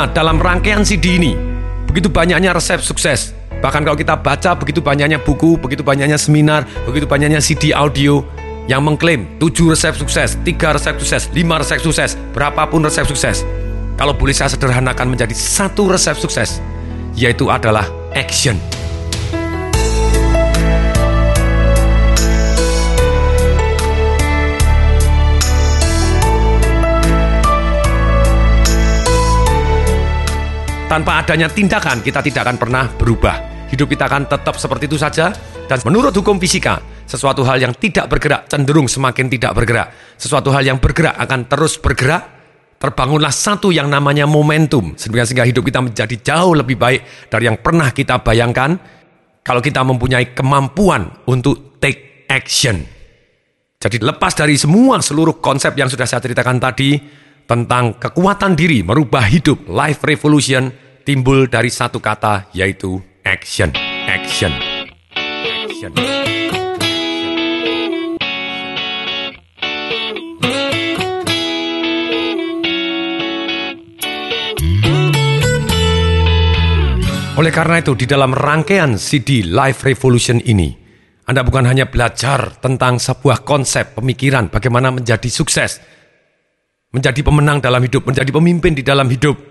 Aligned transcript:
Nah, 0.00 0.08
dalam 0.08 0.40
rangkaian 0.40 0.80
CD 0.80 1.20
ini, 1.20 1.36
begitu 1.84 2.08
banyaknya 2.08 2.56
resep 2.56 2.80
sukses. 2.80 3.36
Bahkan 3.60 3.84
kalau 3.84 4.00
kita 4.00 4.16
baca 4.16 4.56
begitu 4.56 4.80
banyaknya 4.80 5.20
buku, 5.20 5.60
begitu 5.60 5.84
banyaknya 5.84 6.16
seminar, 6.16 6.64
begitu 6.88 7.04
banyaknya 7.04 7.36
CD 7.36 7.76
audio 7.76 8.24
yang 8.64 8.80
mengklaim 8.80 9.28
7 9.36 9.68
resep 9.68 9.92
sukses, 10.00 10.40
3 10.40 10.56
resep 10.56 10.96
sukses, 10.96 11.28
5 11.36 11.36
resep 11.36 11.84
sukses, 11.84 12.16
berapapun 12.32 12.80
resep 12.80 13.04
sukses. 13.04 13.44
Kalau 14.00 14.16
boleh 14.16 14.32
saya 14.32 14.48
sederhanakan 14.48 15.12
menjadi 15.12 15.36
satu 15.36 15.92
resep 15.92 16.16
sukses, 16.16 16.64
yaitu 17.12 17.52
adalah 17.52 17.84
action. 18.16 18.56
Tanpa 30.90 31.22
adanya 31.22 31.46
tindakan, 31.46 32.02
kita 32.02 32.18
tidak 32.18 32.50
akan 32.50 32.58
pernah 32.58 32.90
berubah. 32.90 33.38
Hidup 33.70 33.94
kita 33.94 34.10
akan 34.10 34.26
tetap 34.26 34.58
seperti 34.58 34.90
itu 34.90 34.98
saja. 34.98 35.30
Dan 35.70 35.78
menurut 35.86 36.10
hukum 36.10 36.34
fisika, 36.42 36.82
sesuatu 37.06 37.46
hal 37.46 37.62
yang 37.62 37.70
tidak 37.78 38.10
bergerak 38.10 38.50
cenderung 38.50 38.90
semakin 38.90 39.30
tidak 39.30 39.54
bergerak. 39.54 39.94
Sesuatu 40.18 40.50
hal 40.50 40.66
yang 40.66 40.82
bergerak 40.82 41.14
akan 41.14 41.46
terus 41.46 41.78
bergerak. 41.78 42.42
Terbangunlah 42.82 43.30
satu 43.30 43.70
yang 43.70 43.86
namanya 43.86 44.26
momentum. 44.26 44.98
Sehingga 44.98 45.46
hidup 45.46 45.62
kita 45.62 45.78
menjadi 45.78 46.16
jauh 46.26 46.58
lebih 46.58 46.74
baik 46.74 47.30
dari 47.30 47.46
yang 47.46 47.62
pernah 47.62 47.94
kita 47.94 48.26
bayangkan. 48.26 48.74
Kalau 49.46 49.62
kita 49.62 49.86
mempunyai 49.86 50.34
kemampuan 50.34 51.06
untuk 51.30 51.78
take 51.78 52.26
action. 52.26 52.82
Jadi 53.78 54.02
lepas 54.02 54.34
dari 54.34 54.58
semua 54.58 54.98
seluruh 54.98 55.38
konsep 55.38 55.70
yang 55.78 55.86
sudah 55.86 56.10
saya 56.10 56.18
ceritakan 56.18 56.58
tadi, 56.58 56.98
tentang 57.50 57.98
kekuatan 57.98 58.54
diri 58.54 58.86
merubah 58.86 59.26
hidup, 59.26 59.66
life 59.66 60.06
revolution 60.06 60.70
timbul 61.04 61.48
dari 61.48 61.72
satu 61.72 61.98
kata 61.98 62.52
yaitu 62.52 63.00
action, 63.24 63.72
action, 64.08 64.52
action. 65.60 65.92
Oleh 77.40 77.56
karena 77.56 77.80
itu, 77.80 77.96
di 77.96 78.04
dalam 78.04 78.36
rangkaian 78.36 79.00
CD 79.00 79.40
Life 79.40 79.88
Revolution 79.88 80.44
ini, 80.44 80.76
Anda 81.24 81.40
bukan 81.40 81.64
hanya 81.64 81.88
belajar 81.88 82.60
tentang 82.60 83.00
sebuah 83.00 83.48
konsep 83.48 83.96
pemikiran 83.96 84.52
bagaimana 84.52 84.92
menjadi 84.92 85.24
sukses, 85.32 85.80
menjadi 86.92 87.24
pemenang 87.24 87.64
dalam 87.64 87.80
hidup, 87.80 88.04
menjadi 88.04 88.28
pemimpin 88.28 88.76
di 88.76 88.84
dalam 88.84 89.08
hidup. 89.08 89.49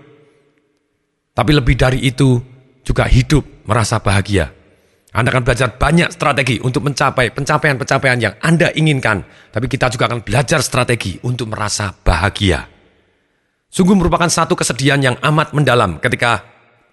Tapi 1.30 1.50
lebih 1.54 1.78
dari 1.78 2.02
itu, 2.04 2.40
juga 2.82 3.06
hidup 3.06 3.66
merasa 3.68 4.00
bahagia. 4.02 4.50
Anda 5.10 5.34
akan 5.34 5.42
belajar 5.42 5.74
banyak 5.74 6.14
strategi 6.14 6.62
untuk 6.62 6.86
mencapai 6.86 7.34
pencapaian-pencapaian 7.34 8.18
yang 8.22 8.34
Anda 8.38 8.70
inginkan. 8.70 9.26
Tapi 9.50 9.66
kita 9.66 9.90
juga 9.90 10.06
akan 10.06 10.22
belajar 10.22 10.62
strategi 10.62 11.18
untuk 11.26 11.50
merasa 11.50 11.90
bahagia. 11.90 12.62
Sungguh 13.70 13.94
merupakan 13.98 14.30
satu 14.30 14.54
kesedihan 14.54 15.02
yang 15.02 15.16
amat 15.18 15.50
mendalam 15.54 15.98
ketika 15.98 16.46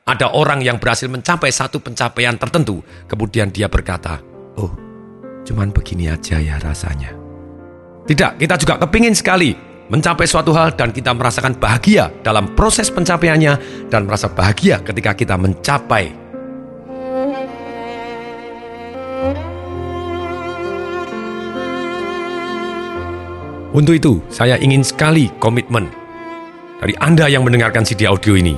ada 0.06 0.34
orang 0.34 0.66
yang 0.66 0.82
berhasil 0.82 1.06
mencapai 1.10 1.54
satu 1.54 1.78
pencapaian 1.78 2.38
tertentu. 2.42 2.82
Kemudian 3.06 3.54
dia 3.54 3.70
berkata, 3.70 4.18
oh 4.58 4.74
cuman 5.46 5.70
begini 5.70 6.10
aja 6.10 6.42
ya 6.42 6.58
rasanya. 6.58 7.14
Tidak, 8.08 8.40
kita 8.40 8.56
juga 8.58 8.82
kepingin 8.82 9.14
sekali 9.14 9.54
mencapai 9.88 10.28
suatu 10.28 10.52
hal 10.52 10.76
dan 10.76 10.92
kita 10.92 11.16
merasakan 11.16 11.56
bahagia 11.56 12.12
dalam 12.24 12.52
proses 12.56 12.92
pencapaiannya 12.92 13.88
dan 13.88 14.04
merasa 14.04 14.28
bahagia 14.28 14.84
ketika 14.84 15.16
kita 15.16 15.36
mencapai. 15.40 16.12
Untuk 23.78 23.94
itu, 23.94 24.18
saya 24.34 24.58
ingin 24.58 24.82
sekali 24.82 25.30
komitmen 25.38 25.86
dari 26.82 26.98
Anda 26.98 27.30
yang 27.30 27.46
mendengarkan 27.46 27.86
CD 27.86 28.10
audio 28.10 28.34
ini. 28.34 28.58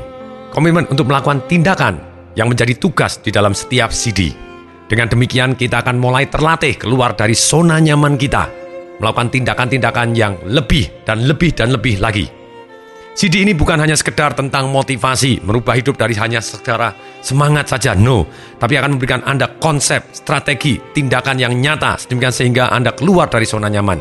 Komitmen 0.55 0.87
untuk 0.87 1.11
melakukan 1.11 1.43
tindakan 1.45 1.99
yang 2.39 2.47
menjadi 2.47 2.73
tugas 2.79 3.19
di 3.19 3.29
dalam 3.29 3.51
setiap 3.51 3.91
CD. 3.91 4.31
Dengan 4.87 5.11
demikian, 5.11 5.53
kita 5.53 5.83
akan 5.85 5.99
mulai 5.99 6.25
terlatih 6.31 6.73
keluar 6.79 7.13
dari 7.13 7.35
zona 7.35 7.77
nyaman 7.77 8.15
kita 8.17 8.58
melakukan 8.99 9.31
tindakan-tindakan 9.31 10.13
yang 10.13 10.37
lebih 10.45 10.87
dan 11.07 11.25
lebih 11.25 11.55
dan 11.55 11.71
lebih 11.73 11.97
lagi. 11.99 12.27
CD 13.19 13.43
ini 13.43 13.51
bukan 13.51 13.75
hanya 13.83 13.99
sekedar 13.99 14.31
tentang 14.31 14.71
motivasi, 14.71 15.43
merubah 15.43 15.75
hidup 15.75 15.99
dari 15.99 16.15
hanya 16.15 16.39
secara 16.39 16.95
semangat 17.19 17.67
saja, 17.67 17.91
no. 17.91 18.23
Tapi 18.55 18.79
akan 18.79 18.95
memberikan 18.95 19.19
Anda 19.27 19.59
konsep, 19.59 20.07
strategi, 20.15 20.79
tindakan 20.95 21.35
yang 21.35 21.51
nyata, 21.59 21.99
sedemikian 21.99 22.31
sehingga 22.31 22.71
Anda 22.71 22.95
keluar 22.95 23.27
dari 23.27 23.43
zona 23.43 23.67
nyaman. 23.67 23.99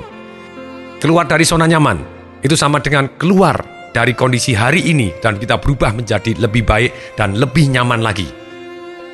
Keluar 1.03 1.26
dari 1.26 1.42
zona 1.42 1.66
nyaman, 1.66 1.98
itu 2.47 2.54
sama 2.54 2.78
dengan 2.78 3.10
keluar 3.19 3.59
dari 3.91 4.15
kondisi 4.15 4.54
hari 4.54 4.86
ini 4.86 5.10
dan 5.19 5.34
kita 5.34 5.59
berubah 5.59 5.91
menjadi 5.98 6.38
lebih 6.38 6.62
baik 6.62 7.19
dan 7.19 7.34
lebih 7.34 7.66
nyaman 7.75 7.98
lagi. 7.98 8.30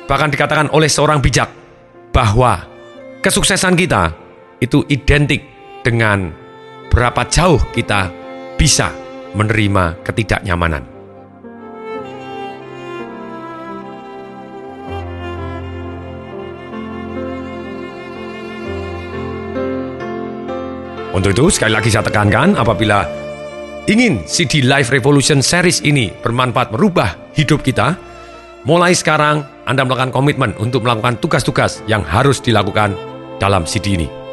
Bahkan 0.05 0.29
dikatakan 0.29 0.69
oleh 0.69 0.85
seorang 0.85 1.17
bijak 1.17 1.49
bahwa 2.13 2.61
kesuksesan 3.25 3.73
kita 3.73 4.13
itu 4.61 4.85
identik 4.93 5.54
dengan 5.85 6.33
berapa 6.89 7.29
jauh 7.29 7.61
kita 7.69 8.09
bisa 8.57 8.89
menerima 9.37 10.01
ketidaknyamanan. 10.01 10.81
Untuk 21.13 21.31
itu, 21.31 21.47
sekali 21.47 21.71
lagi 21.71 21.87
saya 21.87 22.03
tekankan, 22.03 22.59
apabila 22.59 23.07
ingin 23.87 24.27
CD 24.27 24.65
Life 24.65 24.91
Revolution 24.91 25.39
Series 25.39 25.79
ini 25.79 26.11
bermanfaat 26.11 26.75
merubah 26.75 27.15
hidup 27.39 27.63
kita, 27.63 27.95
mulai 28.67 28.91
sekarang 28.91 29.47
Anda 29.63 29.87
melakukan 29.87 30.11
komitmen 30.11 30.51
untuk 30.59 30.83
melakukan 30.83 31.15
tugas-tugas 31.23 31.79
yang 31.87 32.03
harus 32.03 32.43
dilakukan 32.43 32.99
dalam 33.39 33.63
CD 33.63 33.95
ini. 33.95 34.24